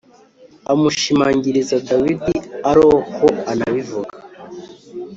[0.71, 2.33] amushimagiriza Dawidi
[2.69, 4.15] aroko anabivuga